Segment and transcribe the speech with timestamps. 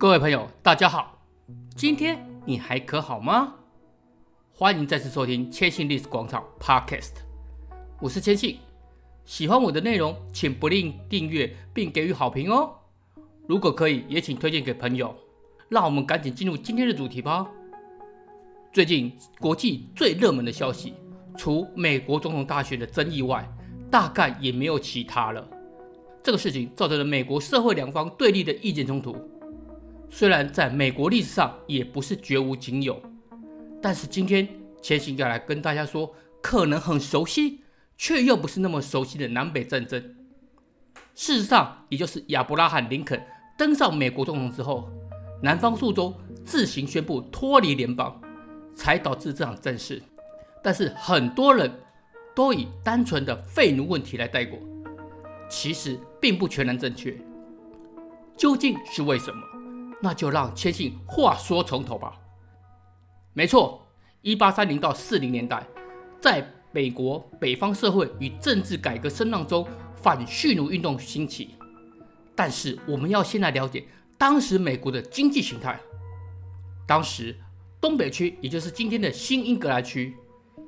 [0.00, 1.18] 各位朋友，大家好，
[1.74, 3.52] 今天你还可好吗？
[4.52, 7.14] 欢迎再次收听千信历史广场 Podcast，
[8.00, 8.58] 我是千信。
[9.24, 12.74] 喜欢我的内容，请不吝订阅并给予好评哦。
[13.48, 15.12] 如果可以，也请推荐给朋友。
[15.68, 17.50] 让我们赶紧进入今天的主题吧。
[18.72, 20.94] 最近国际最热门的消息，
[21.36, 23.44] 除美国总统大选的争议外，
[23.90, 25.44] 大概也没有其他了。
[26.22, 29.16] 这个事情造成了美国社会两方对立的意见冲突。
[30.10, 33.00] 虽然在美国历史上也不是绝无仅有，
[33.80, 34.48] 但是今天
[34.82, 37.60] 千信要来跟大家说，可能很熟悉，
[37.96, 40.02] 却又不是那么熟悉的南北战争。
[41.14, 43.20] 事实上，也就是亚伯拉罕·林肯
[43.56, 44.88] 登上美国总统之后，
[45.42, 46.14] 南方数州
[46.44, 48.20] 自行宣布脱离联邦，
[48.74, 50.02] 才导致这场战事。
[50.62, 51.70] 但是很多人
[52.34, 54.58] 都以单纯的废奴问题来带过，
[55.50, 57.16] 其实并不全然正确。
[58.36, 59.42] 究竟是为什么？
[60.00, 62.18] 那就让千信话说从头吧。
[63.32, 63.86] 没错，
[64.22, 65.66] 一八三零到四零年代，
[66.20, 69.66] 在美国北方社会与政治改革声浪中，
[69.96, 71.50] 反蓄奴运动兴起。
[72.34, 73.84] 但是我们要先来了解。
[74.16, 75.78] 当时美国的经济形态，
[76.86, 77.36] 当时
[77.80, 80.16] 东北区，也就是今天的新英格兰区，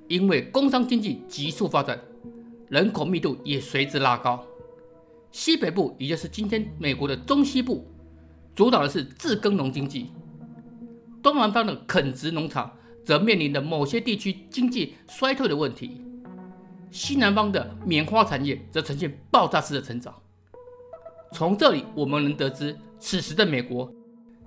[0.07, 2.01] 因为工商经济急速发展，
[2.69, 4.45] 人口密度也随之拉高。
[5.33, 7.85] 西北部，也就是今天美国的中西部，
[8.61, 10.11] 主导的是自耕农经济。
[11.23, 12.71] 东南方的垦殖农场
[13.03, 16.03] 则面临着某些地区经济衰退的问题。
[16.91, 20.15] 西南方的棉花产业则呈现爆炸式的成长。
[21.33, 22.77] 从这里我们能得知。
[22.99, 23.91] 此时的美国，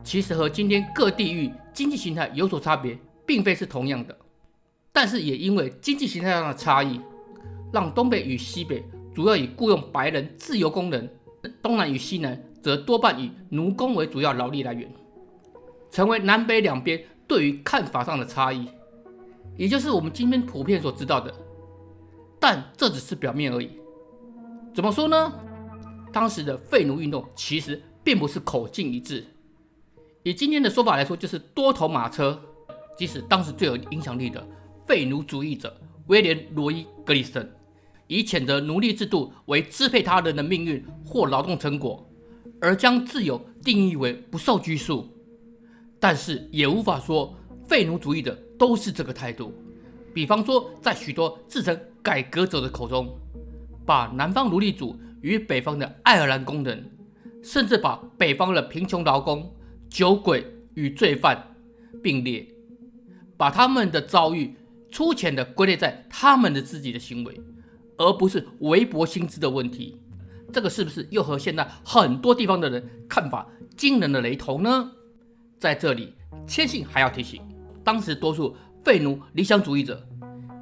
[0.03, 4.15] 其实和今天各地域经济形态有所差别，并非是同样的。
[4.91, 7.01] 但是也因为经济形态上的差异，
[7.71, 11.09] 让东北与西北主要以雇佣白人自由工人，
[11.63, 14.91] 东南与西南则多半以奴工为主要劳力来源，
[15.91, 18.67] 成为南北两边对于看法上的差异，
[19.55, 21.31] 也就是我们今天普遍所知道的。
[22.39, 23.69] 但这只是表面而已。
[24.73, 25.31] 怎么说呢？
[26.11, 27.79] 当时的废奴运动其实。
[28.05, 29.23] 并不是口径一致，
[30.23, 32.37] 以今天的说法来说，就是多头马车。
[32.97, 34.45] 即使当时最有影响力的
[34.85, 35.73] 废奴主义者
[36.07, 37.49] 威廉·罗伊·格里森，
[38.07, 42.05] 以谴责奴隶制度为支配他人的命运或劳动成果，
[42.63, 45.09] 而将自由定义为不受拘束。
[45.99, 47.35] 但是也无法说
[47.67, 49.53] 废奴主义者都是这个态度。
[50.13, 53.13] 比方说，在许多自称改革者的口中，
[53.85, 56.89] 把南方奴隶主与北方的爱尔兰工人。
[57.43, 59.53] 甚至把北方的贫穷劳工、
[59.89, 61.53] 酒鬼与罪犯
[62.01, 62.47] 并列，
[63.35, 64.55] 把他们的遭遇
[64.89, 67.41] 粗浅地归类在他们的自己的行为，
[67.97, 69.99] 而不是微薄薪资的问题。
[70.53, 74.91] 这个是不是又和现在很多地方的人看法惊人的雷同呢？
[75.59, 76.13] 在这里，
[76.45, 77.41] 千信还要提醒，
[77.83, 80.05] 当时多数废奴理想主义者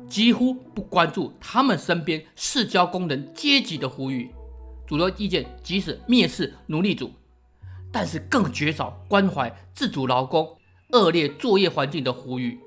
[0.07, 4.31] 几乎不关注他们身边市郊工人阶级的呼吁。
[4.88, 7.12] 主流意见即使蔑视奴隶主，
[7.91, 10.47] 但是更绝少关怀自主劳工
[10.91, 12.59] 恶劣作业环境的呼吁。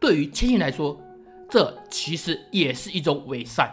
[0.00, 1.00] 对于千信来说，
[1.48, 3.70] 这其实也是一种伪善。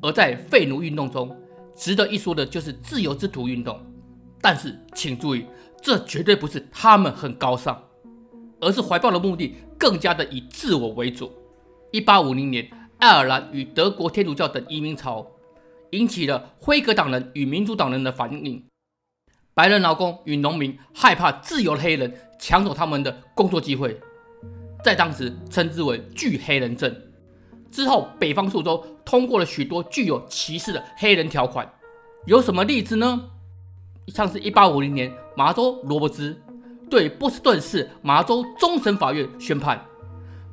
[0.00, 1.34] 而在废奴运动中，
[1.76, 3.80] 值得一说的就是自由之徒运动。
[4.40, 5.44] 但是请注意，
[5.82, 7.80] 这绝对不是他们很高尚，
[8.60, 11.30] 而是怀抱的目的更加的以自我为主。
[11.92, 15.26] 一八五零年，爱尔兰与德国天主教等移民潮。
[15.90, 18.66] 引起了辉格党人与民主党人的反应。
[19.54, 23.98] 白人劳工与农民害怕自由的黑人抢走他们的工作机会，
[24.84, 26.94] 在当时称之为“拒黑人症”。
[27.76, 31.70] 之后，北方数州通过了许多具有歧视的黑人条款。
[32.24, 33.22] 有什么例子呢？
[34.08, 36.40] 像是1850年，麻州罗伯兹
[36.88, 39.78] 对波士顿市麻州终审法院宣判，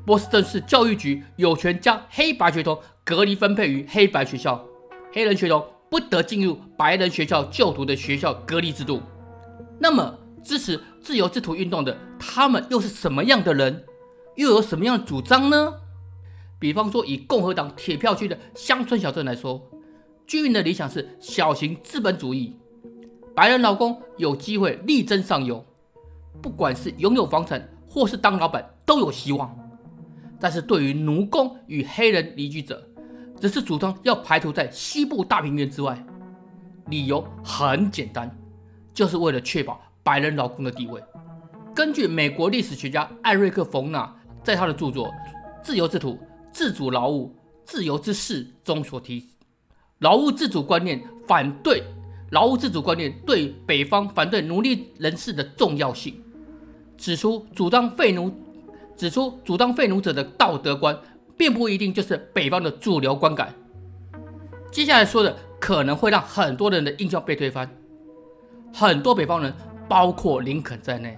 [0.05, 4.61] 波士顿市教育局有权将黑白学童隔离分配于黑白学校。
[5.13, 9.01] 黑人学童不得进入白人学校就读的学校隔离制度。
[9.79, 13.85] 那么，支持自由之徒运动的他们又是什么样的人？
[14.35, 15.75] 又有什么样的主张呢？
[16.63, 19.61] 比方说，以共和党铁票区的乡村小镇来说，
[20.25, 22.55] 居民的理想是小型资本主义，
[23.35, 25.61] 白人劳工有机会力争上游，
[26.41, 29.53] 不管是拥有房产或是当老板都有希望。
[30.39, 32.81] 但是对于奴工与黑人移居者，
[33.41, 36.01] 只是主张要排除在西部大平原之外，
[36.87, 38.33] 理由很简单，
[38.93, 41.03] 就是为了确保白人劳工的地位。
[41.75, 45.07] 根据美国历史学家艾瑞克·冯纳在他的著作
[45.61, 46.17] 《自由之土、
[46.53, 47.35] 自主劳务、
[47.65, 49.27] 自由之事》中所提，
[49.99, 51.83] 劳务自主观念反对
[52.29, 56.21] 劳务自主观念对北方反对奴隶人士的重要性，
[56.95, 58.31] 指出主张废奴，
[58.95, 60.97] 指出主张废奴者的道德观，
[61.35, 63.53] 并不一定就是北方的主流观感。
[64.71, 67.69] 接下来说的可能会让很多人的印象被推翻，
[68.73, 69.53] 很多北方人，
[69.87, 71.17] 包括林肯在内，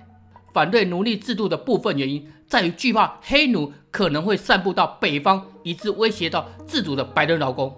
[0.56, 7.76] 反对奴隶制度的部分原因，在于惧怕黑奴可能会散布到北方，以致威胁到自主的白人劳工，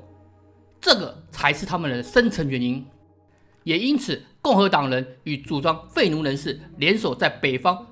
[0.80, 2.86] 这个才是他们的深层原因。
[3.64, 7.84] 也因此，共和党人与主张废奴人士联手在北方，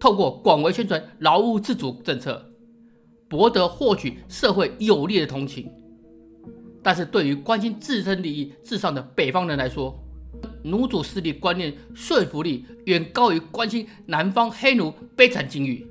[0.00, 2.44] 透过广为宣传劳务自主政策，
[3.28, 5.70] 博得获取社会有利的同情。
[6.82, 9.96] 但是对于关心自身利益至上的北方人来说，
[10.64, 15.86] 奴主势力观念说服力远高于关心南方黑奴悲惨境遇。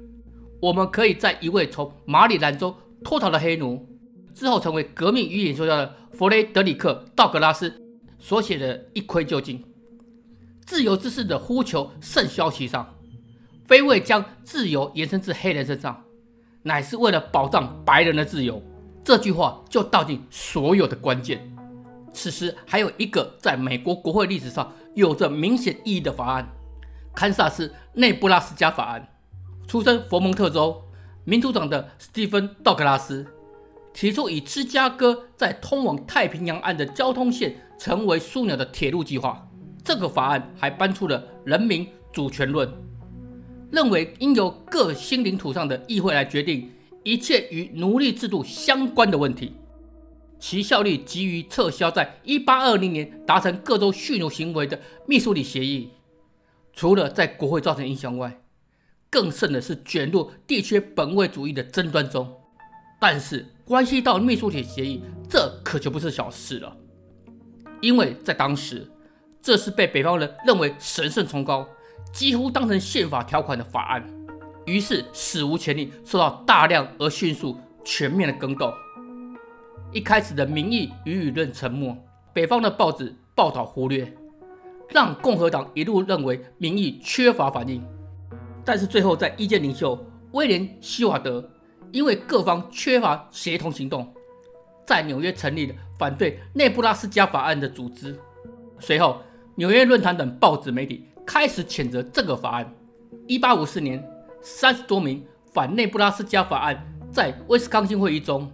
[0.62, 3.85] 我们可以在一位从马里兰州脱逃的黑奴，
[4.33, 7.73] 之后成为革命与演说家的弗雷德里克·道格拉斯
[8.19, 9.63] 所写的一窥究竟。
[10.65, 12.95] 自由之士的呼求甚嚣其上，
[13.65, 16.03] 非为将自由延伸至黑人身上，
[16.63, 18.62] 乃是为了保障白人的自由。
[19.03, 21.51] 这句话就道尽所有的关键。
[22.13, 26.48] 此时还有一个在美国国会历史上有着明显意义的法案——
[27.16, 29.08] 堪萨斯内布拉斯加法案。
[29.68, 30.84] 出身佛蒙特州
[31.24, 33.25] 民主党的史蒂芬·道格拉斯
[33.94, 39.48] 提出以芝加哥在通往太平洋岸的交通线成为枢纽的铁路计划。
[39.84, 42.72] 这个法案还搬出了人民主权论，
[43.72, 46.69] 认为应由各新领土上的议会来决定。
[47.04, 49.56] 一切与奴隶制度相关的问题，
[50.41, 55.91] 其效力急于撤销在1820年达成各州蓄奴行为的密苏里协议。
[56.73, 58.41] 除了在国会造成影响外，
[59.11, 62.27] 更甚的是卷入地区本位主义的争端中。
[62.99, 66.75] 但是关系到密苏里协议，这可就不是小事了，
[67.79, 68.91] 因为在当时，
[69.43, 71.67] 这是被北方人认为神圣崇高，
[72.11, 74.11] 几乎当成宪法条款的法案。
[74.65, 77.55] 于是史无前例，受到大量而迅速、
[77.85, 78.73] 全面的更动。
[79.91, 81.97] 一开始的民意与舆论沉默，
[82.33, 84.11] 北方的报纸报道忽略，
[84.89, 87.83] 让共和党一路认为民意缺乏反应。
[88.63, 89.97] 但是最后，在意见领袖
[90.31, 91.49] 威廉·希瓦德
[91.91, 94.07] 因为各方缺乏协同行动，
[94.85, 98.17] 在纽约成立了反对内布拉斯加法案的组织。
[98.79, 99.21] 随后，
[99.55, 102.73] 纽约论坛等报纸媒体开始谴责这个法案。
[103.27, 104.03] 一八五四年。
[104.43, 105.23] 三十多名
[105.53, 108.51] 反内布拉斯加法案在威斯康星会议中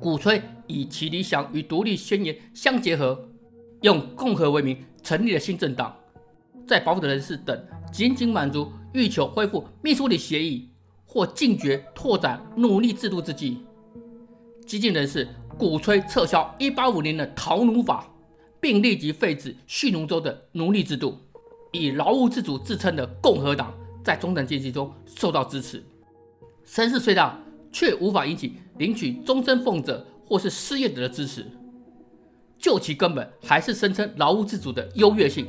[0.00, 3.28] 鼓吹以其理想与独立宣言相结合，
[3.82, 5.94] 用共和为名成立了新政党。
[6.66, 7.58] 在保守的人士等
[7.92, 10.68] 仅仅满足欲求恢复密苏里协议
[11.06, 13.58] 或禁绝拓展奴隶制度之际，
[14.66, 18.08] 激进人士鼓吹撤销一八五零年的逃奴法，
[18.60, 21.18] 并立即废止蓄奴州的奴隶制度。
[21.72, 23.74] 以劳务自主自称的共和党。
[24.04, 25.84] 在中产阶级中受到支持，
[26.64, 27.38] 声势虽大，
[27.70, 31.46] 却无法引起领取终身俸者或是失业者的支持。
[32.58, 35.46] 就其根本，还是声称劳务自主的优越性。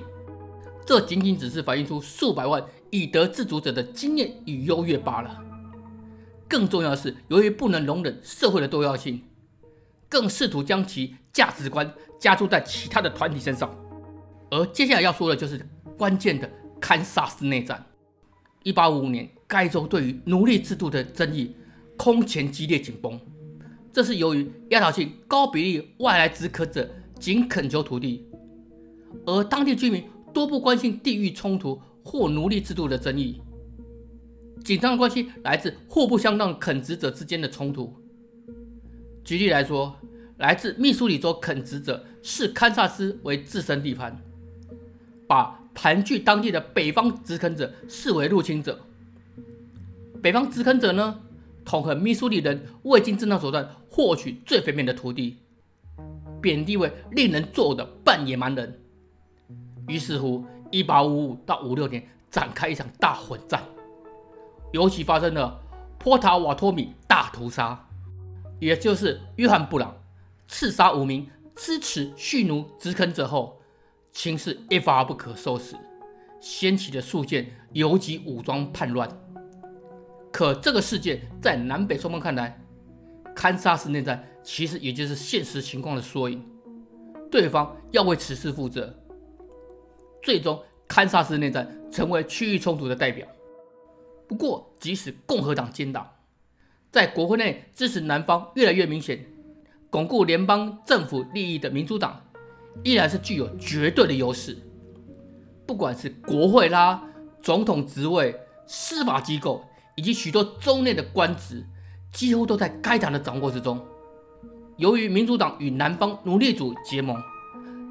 [0.85, 5.39] 这仅仅只是反映出数百万以德自主者的经验与优越罢了。
[6.47, 9.23] 更重要的是，由于不能容忍社会的多样性，
[10.07, 13.75] 更试图将其价值观加注在其他的团体身上。
[14.49, 15.63] 而接下来要说的就是
[15.95, 16.49] 关键的
[16.79, 17.85] 堪萨斯内战。
[18.63, 21.55] 一八五五年，该州对于奴隶制度的争议
[21.99, 23.19] 空前激烈紧绷，
[23.91, 26.89] 这是由于压倒性高比例外来殖垦者
[27.19, 28.25] 仅恳求土地，
[29.25, 33.41] 而当地居民多不关心地域冲突或奴隶制度的争议。
[34.63, 37.93] 紧张的关系来自互不相让垦殖者之间的冲突。
[39.25, 39.93] 举例来说，
[40.37, 44.17] 来自密苏里州垦殖者视堪萨斯为自身地盘，
[45.27, 48.79] 把盘踞当地的北方殖垦者视为入侵者，
[50.21, 51.19] 北方殖垦者呢，
[51.69, 55.37] 痛恨密苏里人未经正当手段获取最肥美的土地，
[56.41, 58.81] 贬低为令人作呕的半野蛮人。
[59.87, 63.63] 于是乎，一八五五到五六年展开一场大混战，
[64.71, 65.61] 尤其发生了
[65.99, 67.87] 波塔瓦托米大屠杀，
[68.59, 69.95] 也就是约翰布朗
[70.47, 73.61] 刺杀五名支持蓄奴执垦者后。
[74.11, 75.75] 情势一发而不可收拾，
[76.41, 79.07] 掀起了数件游击武装叛乱。
[80.39, 82.57] 可这个事件在南北双方看来，
[83.35, 86.41] 堪萨斯内战其实也就是现实情况的缩影，
[87.29, 88.97] 对方要为此事负责。
[90.23, 93.27] 最终，堪萨斯内战成为区域冲突的代表。
[94.29, 96.09] 不过，即使共和党建党，
[96.89, 99.25] 在国会内支持南方越来越明显，
[99.89, 102.17] 巩固联邦政府利益的民主党。
[102.85, 104.57] 依然是具有绝对的优势。
[105.67, 107.03] 不管是国会啦、
[107.41, 108.33] 总统职位、
[108.65, 109.65] 司法机构，
[109.99, 111.61] 以及许多州内的官职，
[112.13, 113.85] 几乎都在该党的掌握之中。
[114.77, 117.21] 由于民主党与南方奴隶主结盟，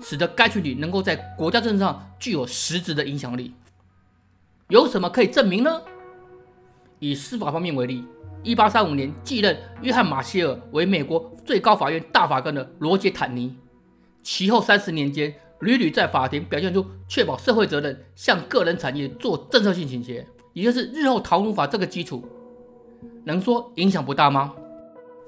[0.03, 3.53] 使得该群体能够在国家政治上具有实质的影响力。
[4.69, 5.83] 有什么可以证明呢？
[6.99, 8.03] 以司法方面为例，
[8.43, 13.55] 一八三五年继任约翰马歇尔为美国最高法院大法官的罗杰坦尼，
[14.23, 22.25] 其后三十年间屡屡在法庭表现出确保社会责任、向个人产业做政策性倾斜，也就是日后逃奴法这个基础，
[23.25, 24.55] 能说影响不大吗？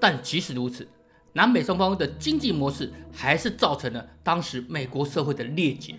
[0.00, 0.86] 但即使如此，
[1.32, 5.94] 南北双方的经济模式还是造成了当时美国社会的裂解。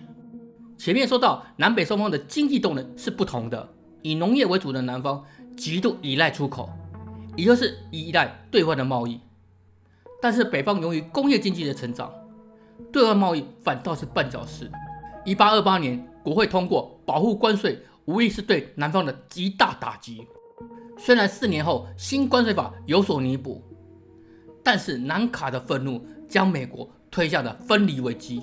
[0.76, 3.68] 前面说到，南北双方的经济动能是不同的，
[4.02, 5.24] 以农业为主的南方。
[5.54, 6.70] 极度依赖出口，
[7.36, 9.20] 也就是依赖对外的贸易。
[10.20, 12.10] 但是北方由于工业经济的成长，
[12.90, 14.70] 对外贸易反倒是绊脚石。
[15.26, 20.26] 一八二八年，国会通过保护关税，无疑是对南方的极大打击。
[20.98, 23.62] 虽然四年后新关税法有所弥补，
[24.62, 28.42] 但是南卡的愤怒将美国推向了分离危机。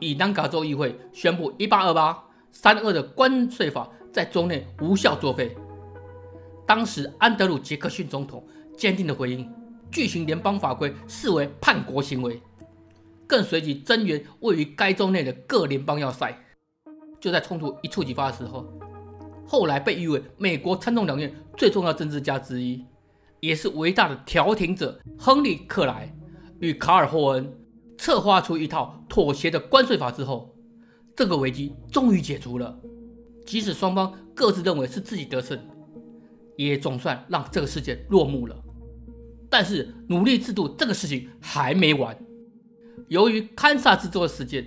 [0.00, 5.56] 以南卡州议会宣布一八二八三二的关税法在州内无效作废。
[6.66, 9.50] 当时安德鲁·杰克逊总统坚定的回应，
[9.90, 12.40] 巨型联邦法规视为叛国行为，
[13.26, 16.32] 更随即增援位于该州内的各联邦要塞。
[17.18, 18.64] 就在冲突一触即发的时候，
[19.48, 22.84] 后来被誉为美国参众两院最重要政治家之一，
[23.40, 26.14] 也是伟大的调停者亨利·克莱
[26.60, 27.50] 与卡尔·霍恩
[27.96, 30.54] 策划出一套妥协的关税法之后，
[31.16, 32.78] 这个危机终于解除了。
[33.46, 35.58] 即使双方各自认为是自己得胜。
[36.56, 38.56] 也总算让这个事件落幕了，
[39.48, 42.18] 但是奴隶制度这个事情还没完。
[43.06, 44.66] 由于堪萨斯州的事件，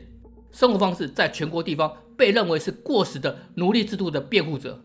[0.53, 4.79] 生活方式在全国地方被认为是过时的奴隶制度的辩护者，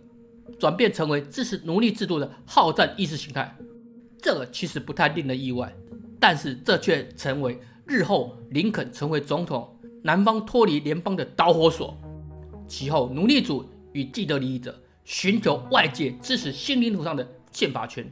[0.59, 3.55] 转变成为支持奴隶制度的好战意识形态。
[4.17, 5.71] 这其实不太令人意外，
[6.19, 11.95] 但是这却成为日后林肯成为总统、南方脱离联邦的导火索。
[12.67, 14.75] 其后，奴隶主与既得利益者。
[15.05, 18.11] 寻求外界支持新领土上的宪法权，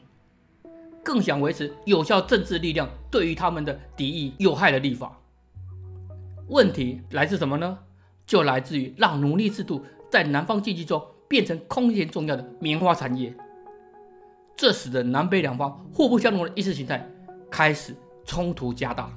[1.03, 5.19] 更想维持有效政治力量对于他们的敌意有害的立法。
[6.49, 7.79] 问题来自什么呢？
[8.27, 13.35] 就来自于让奴隶制度在南方经济中变成空前重要的棉花产业，
[14.57, 17.09] 这使得南北两方互不相容的意识形态
[17.51, 19.11] 开始冲突加大。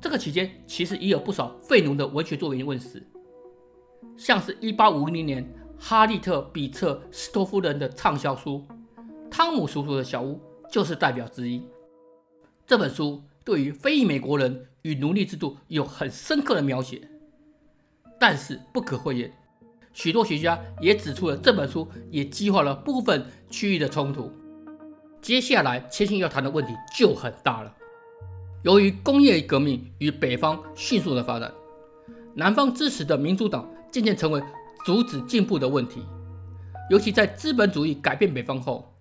[0.00, 3.02] 这个期间，其实也有不少废奴的文学作品问世，
[4.16, 5.46] 像是1850年。
[5.76, 8.64] 哈利特·比彻斯托夫人的畅销书
[9.28, 10.40] 《汤姆叔叔的小屋》
[10.72, 11.62] 就是代表之一。
[12.64, 17.06] 这本书对于非裔美国人与奴隶制度有很深刻的描写，
[18.18, 19.32] 但是不可讳言，
[19.92, 24.32] 许多学家也指出了这本书也激化了部分区域的冲突。
[25.20, 27.74] 接下来，千信要谈的问题就很大了。
[28.62, 31.52] 由于工业革命与北方迅速的发展，
[32.34, 34.42] 南方支持的民主党渐渐成为。
[34.84, 36.04] 阻止进步的问题，
[36.90, 38.94] 尤其在资本主义改变北方后，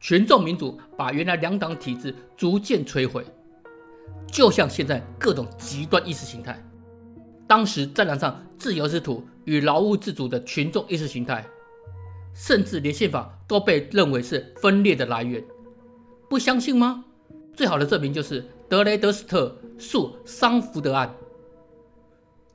[0.00, 3.22] 群众民主把原来两党体制逐渐摧毁，
[4.26, 6.58] 就像现在各种极端意识形态。
[7.52, 11.44] 当时战场上自由之徒与劳务自主的群众意识形态，
[12.32, 15.44] 甚至连宪法都被认为是分裂的来源。
[16.30, 17.04] 不相信吗？
[17.54, 21.14] 最好的证明就是德雷德斯特诉桑福德案。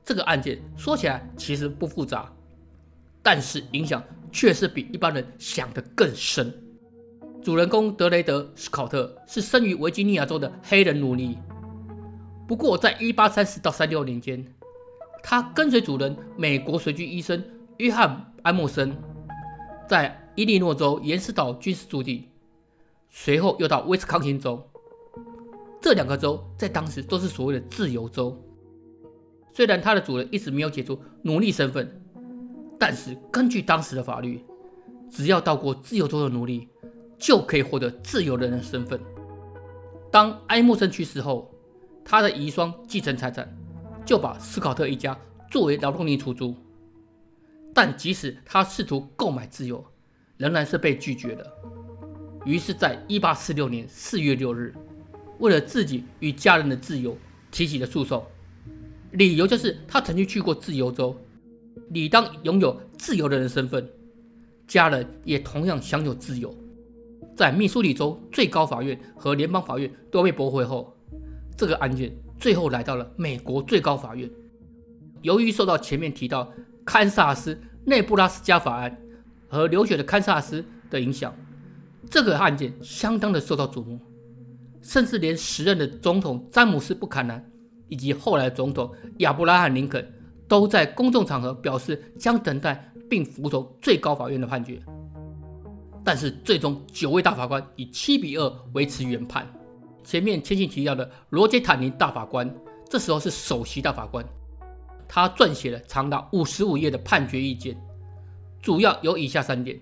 [0.04, 2.28] 这个案件说起来其实不复杂。
[3.22, 4.02] 但是影响
[4.32, 6.52] 却是比一般人想的更深。
[7.40, 11.38] 主人公德雷德·史考特是生于维吉尼亚州的黑人奴隶，
[12.48, 14.44] 不过在1830到36年间，
[15.22, 17.42] 他跟随主人美国随军医生
[17.78, 18.08] 约翰·
[18.42, 18.96] 埃默森，
[19.88, 22.28] 在伊利诺州盐石岛军事驻地，
[23.10, 24.62] 随后又到威斯康星州。
[25.80, 28.36] 这两个州在当时都是所谓的自由州，
[29.52, 32.02] 虽然他的主人一直没有解除奴隶身份。
[32.80, 34.40] 但是根据当时的法律，
[35.10, 36.68] 只要到过自由州的奴隶，
[37.18, 39.00] 就可以获得自由人的身份。
[40.12, 41.52] 当埃默森去世后，
[42.04, 43.52] 他的遗孀继承财产，
[44.08, 45.14] 就把斯考特一家
[45.50, 46.56] 作为劳动力出租。
[47.74, 49.84] 但即使他试图购买自由，
[50.38, 51.46] 仍然是被拒绝的。
[52.46, 54.74] 于是，在一八四六年四月六日，
[55.40, 57.14] 为了自己与家人的自由，
[57.50, 58.24] 提起了诉讼，
[59.10, 61.14] 理由就是他曾经去过自由州。
[61.90, 63.86] 理当拥有自由的人身份，
[64.66, 66.56] 家人也同样享有自由。
[67.36, 70.96] 在密苏里州最高法院和联邦法院都被驳回后，
[71.58, 74.30] 这个案件最后来到了美国最高法院，
[75.22, 76.48] 由于受到前面提到
[76.84, 78.96] 堪萨斯内布拉斯加法案
[79.48, 81.34] 和流血的堪萨斯的影响，
[82.08, 83.98] 这个案件相当的受到瞩目，
[84.80, 87.44] 甚至连时任的总统詹姆斯·布坎南
[87.88, 90.14] 以及后来的总统亚伯拉罕·林肯
[90.46, 94.80] 都在公众场合表示将等待并服从最高法院的判决。
[96.04, 99.44] 但是最终九位大法官以七比二维持原判。
[100.08, 102.50] 前面千信提到的罗杰·坦尼大法官，
[102.88, 104.24] 这时候是首席大法官，
[105.06, 107.78] 他撰写了长达五十五页的判决意见，
[108.62, 109.78] 主要有以下三点：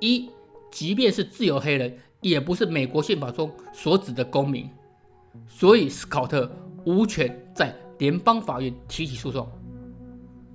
[0.00, 0.30] 一，
[0.70, 4.66] 即便是自由黑人，也不是美国宪法中所指的公民，
[5.46, 6.50] 所以斯考特
[6.86, 9.44] 无权在联邦法院提起诉讼；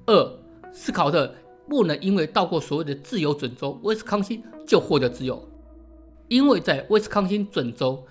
[0.08, 0.40] 二，
[0.74, 1.32] 斯考特
[1.70, 5.48] 不能因为到过所谓的自由准州威斯康星就获得自由，
[6.28, 8.04] 因为在威斯康星准州。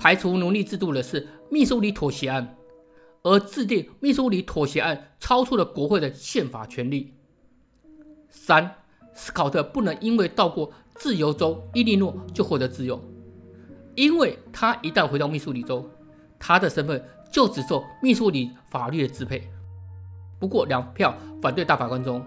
[0.00, 2.56] 排除奴隶制度的是密苏里妥协案，
[3.22, 7.12] 而制定密苏里妥协案超出了国会的宪法权力。
[8.30, 8.76] 三，
[9.12, 12.98] 斯考特不能因为到过自由州伊利诺就获得自由，
[13.94, 15.86] 因为他一旦回到密苏里州，
[16.38, 19.46] 他的身份就只受密苏里法律的支配。
[20.38, 22.24] 不过，两票反对大法官中，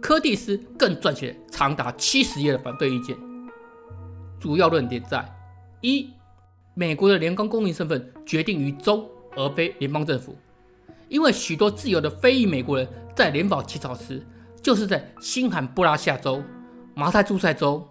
[0.00, 3.16] 柯蒂斯更撰写长达七十页的反对意见，
[4.38, 5.28] 主要论点在
[5.80, 6.08] 一。
[6.74, 10.36] 美国的联邦公民身份决定于州，而非联邦政府。
[11.08, 14.20] 因为许多自由的非裔美国人在联邦起草时，
[14.60, 16.42] 就是在新罕布拉夏州、
[16.94, 17.86] 马萨诸塞州、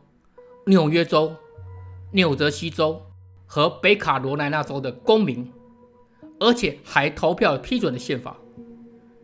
[0.65, 1.33] 纽约州、
[2.11, 3.01] 纽泽西州
[3.45, 5.49] 和北卡罗来纳州的公民，
[6.39, 8.35] 而且还投票批准了宪法。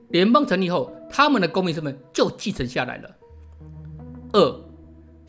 [0.09, 3.15] 联邦成立后，他们的公民身份就继承下来了。
[4.31, 4.61] 二，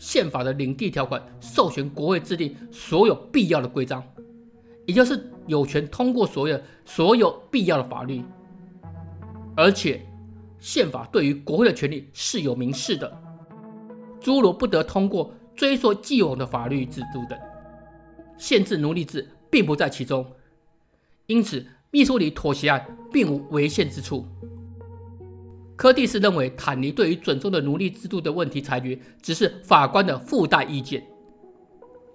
[0.01, 4.03] 宪法的领地条款授权国会制定所有必要的规章。
[4.87, 8.25] 也就是有权通过所有所有必要的法律，
[9.55, 10.05] 而且
[10.59, 13.23] 宪法对于国会的权利是有明示的，
[14.21, 17.39] 诸如不得通过追溯既往的法律制度等，
[18.37, 20.27] 限制奴隶制并不在其中，
[21.27, 24.27] 因此密苏里妥协案并无违宪之处。
[25.81, 31.03] 柯蒂斯认为坦尼对于准州的奴隶制度的问题裁决只是法官的附带意见，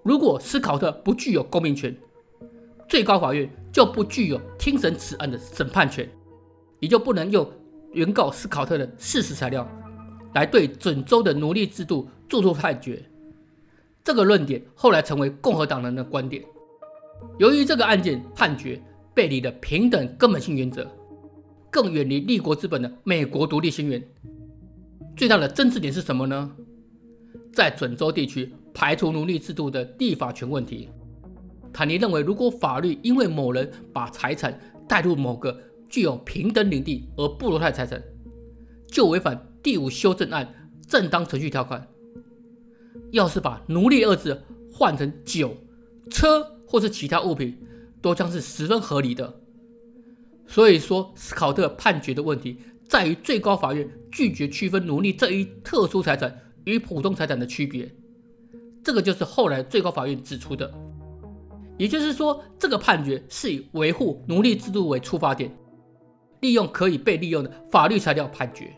[0.04, 1.92] 如果斯考特不具有公民权。
[2.88, 6.08] 最高法院就不具有听审此案的审判权，
[6.78, 7.44] 也就不能用
[7.90, 9.68] 原告斯考特的事实材料
[10.34, 13.02] 来对准州的奴隶制度做出判决。
[14.04, 16.40] 这个论点后来成为共和党人的观点。
[17.36, 18.80] 由于这个案件判决
[19.12, 20.88] 背离了平等根本性原则，
[21.76, 24.02] 更远离立国之本的美国独立宣言。
[25.14, 26.50] 最大的争执点是什么呢？
[27.52, 30.88] 在准州地区排除奴隶制度的立法权问题。
[31.74, 34.58] 坦尼认为，如果法律因为某人把财产
[34.88, 35.54] 带入某个
[35.86, 38.02] 具有平等领地而剥夺他的财产，
[38.86, 41.86] 就违反第五修正案正当程序条款。
[43.10, 45.54] 要是把奴隶二字换成酒、
[46.10, 47.54] 车或是其他物品，
[48.00, 49.42] 都将是十分合理的。
[50.46, 57.92] 所以说，斯考特判决的问题在于最高法院拒绝区分奴隶这一特殊财产与普通财产的区别。
[58.82, 60.72] 这个就是后来最高法院指出的。
[61.76, 65.54] 也就是说，这个判决是以维护奴隶制度为出发点，
[66.40, 68.72] 利用可以被利用的法律材料判决。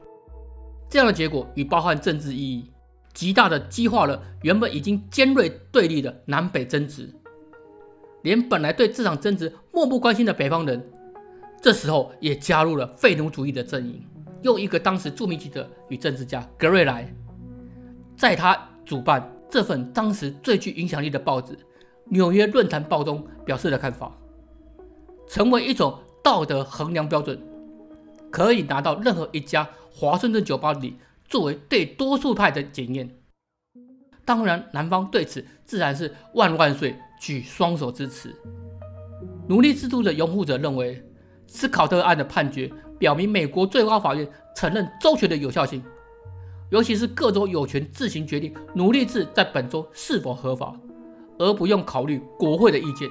[0.91, 2.73] 这样的结果与包含政治意义，
[3.13, 7.09] 极大的激化了原本已经尖锐对立的南北争执。
[8.23, 10.85] 连本来对这场争执漠不关心的北方人，
[11.61, 14.05] 这时候也加入了废奴主义的阵营。
[14.42, 17.12] 用一个当时著名记者与政治家格瑞莱，
[18.16, 21.59] 在他主办这份当时最具影响力的报纸。
[22.05, 24.16] 纽约论坛报中表示的看法，
[25.29, 27.38] 成为一种道德衡量标准，
[28.31, 33.11] 可以拿到任何一家华盛顿酒吧里作为对多数派的检验。
[34.25, 38.35] 当然，南方对此自然是万万岁，举双手支持。
[39.49, 41.03] 奴隶制度的拥护者认为，
[41.49, 45.83] 斯考特案的判决表明美国最高法院承认州权的有效性，
[46.71, 50.79] 尤其是各州有权自行决定奴隶制在本州是否合法。
[51.41, 53.09] 而不用考虑国会的意见，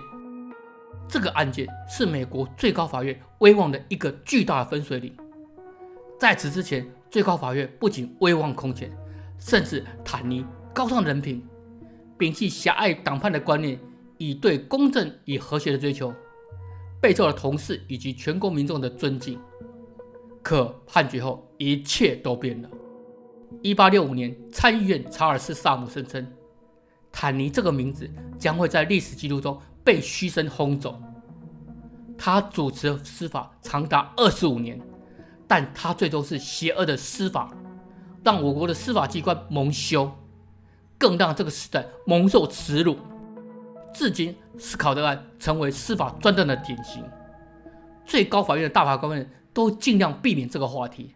[1.07, 5.15] 这个案件是美国最高法院威望的一个巨大的分水岭。
[6.19, 8.91] 在此之前，最高法院不仅威望空前，
[9.39, 11.41] 甚至坦尼高尚人品，
[12.19, 13.79] 摒弃狭隘党派的观念，
[14.17, 16.13] 以对公正与和谐的追求，
[17.01, 19.39] 备受了同事以及全国民众的尊敬。
[20.41, 22.69] 可判决后，一切都变了。
[23.61, 26.25] 一八六五年，参议院查尔斯·萨姆声称。
[27.11, 31.01] 坦尼这个名字将会在历史记录中被嘘声轰走。
[32.17, 34.79] 他主持司法长达二十五年，
[35.47, 37.51] 但他最终是邪恶的司法，
[38.23, 40.11] 让我国的司法机关蒙羞，
[40.97, 42.97] 更让这个时代蒙受耻辱。
[43.97, 47.03] 至今，斯考特案成为司法专断的典型。
[48.05, 51.15] 最高法院的大法官们都尽量避免这个话题。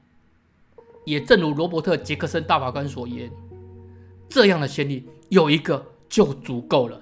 [1.06, 3.32] 也正如罗伯特·杰克森大法官所言，
[4.28, 7.00] 这样的先例有一个就足够了。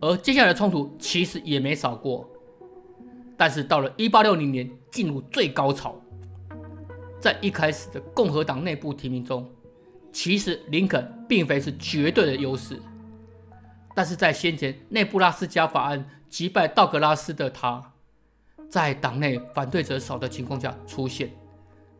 [0.00, 2.28] 而接下来的冲突其实也没少过，
[3.36, 5.94] 但是到了1860年进入最高潮。
[7.20, 9.48] 在一开始的共和党内部提名中，
[10.10, 12.80] 其实林肯并非是绝对的优势，
[13.94, 17.92] 但是在先前内布拉斯加法案击败道格拉斯的他，
[18.68, 21.30] 在党内反对者少的情况下出现，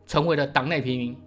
[0.05, 1.17] 成为了党内平民。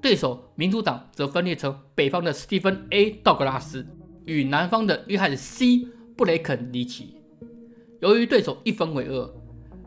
[0.00, 3.86] 对手民主党则分裂成北方的史蒂芬 ·A· 道格拉斯
[4.26, 7.16] 与南方的约翰 ·C· 布雷肯尼奇。
[8.00, 9.34] 由于对手一分为二，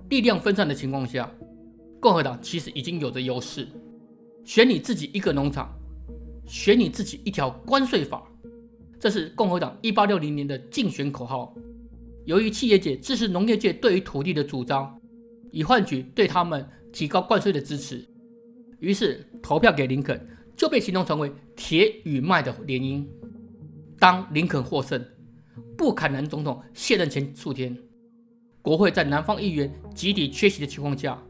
[0.09, 1.31] 力量分散的情况下。
[1.99, 3.67] 共和党其实已经有着优势，
[4.45, 5.67] 选你自己一个农场，
[6.45, 8.23] 选你自己一条关税法，
[8.99, 11.53] 这是共和党1860年的竞选口号。
[12.25, 14.99] 由于企业界支持农业界对于土地的主张，
[15.51, 18.05] 以换取对他们提高关税的支持，
[18.79, 23.05] 于是投票给林肯就被形容成为铁与麦的联姻。
[23.99, 25.03] 当林肯获胜，
[25.77, 27.77] 布坎南总统卸任前数天，
[28.61, 31.21] 国会在南方议员集体缺席的情况下。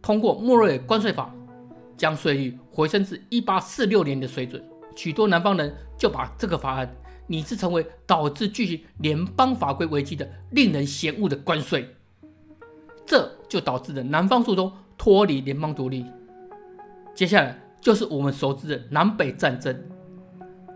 [0.00, 1.34] 通过莫瑞尔关税法，
[1.96, 4.62] 将税率回升至一八四六年的水准。
[4.94, 6.94] 许多南方人就把这个法案
[7.26, 11.94] 拟制成为导致继续联邦法规危机的令人嫌恶的关税，
[13.06, 16.04] 这就导致了南方诉讼脱离联邦独立。
[17.14, 19.82] 接下来就是我们熟知的南北战争，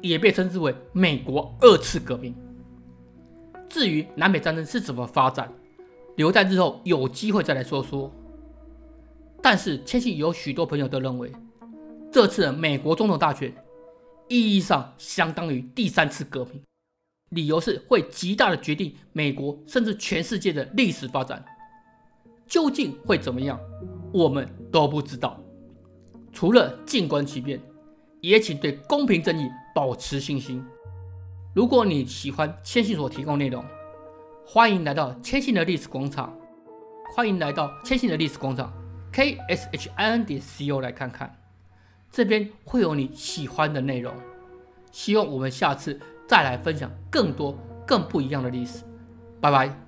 [0.01, 2.35] 也被称之为美国二次革命。
[3.69, 5.53] 至于南北战争是怎么发展，
[6.17, 8.11] 留待日后有机会再来说说。
[9.43, 11.31] 但是，千信有许多朋友都认为，
[12.11, 13.53] 这次美国总统大选
[14.29, 16.63] 意义上相当于第三次革命，
[17.31, 21.45] 理由是会极大的决定美国甚至全世界的历史发展。
[22.47, 23.59] 究竟会怎么样，
[24.13, 25.39] 我们都不知道。
[26.33, 27.61] 除了静观其变，
[28.21, 30.65] 也请对公平正义保持信心。
[31.55, 33.65] 如果你喜欢千信所提供内容，
[34.47, 36.35] 欢迎来到千信的历史广场，
[37.15, 38.73] 欢迎来到千信的历史广场。
[39.11, 41.38] k s h i n 点 c o 来看看，
[42.11, 44.13] 这边会有你喜欢的内容。
[44.91, 48.83] 希望我们下次再来分享更多更不一样的历史。
[49.41, 49.88] 拜拜。